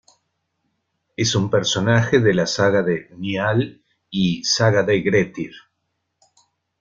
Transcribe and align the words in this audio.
Es 1.15 1.35
un 1.35 1.51
personaje 1.51 2.17
de 2.19 2.33
la 2.33 2.47
"saga 2.47 2.81
de 2.81 3.09
Njál", 3.19 3.83
y 4.09 4.43
"saga 4.43 4.81
de 4.81 4.99
Grettir". 5.01 5.51